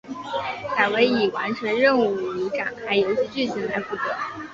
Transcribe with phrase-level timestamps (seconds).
[0.75, 4.01] 改为以完成任务与展开游戏剧情来负责。